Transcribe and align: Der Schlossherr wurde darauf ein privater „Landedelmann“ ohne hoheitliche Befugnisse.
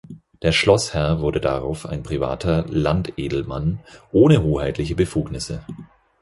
Der 0.41 0.51
Schlossherr 0.51 1.19
wurde 1.21 1.39
darauf 1.39 1.85
ein 1.85 2.01
privater 2.01 2.65
„Landedelmann“ 2.67 3.81
ohne 4.11 4.41
hoheitliche 4.41 4.95
Befugnisse. 4.95 5.63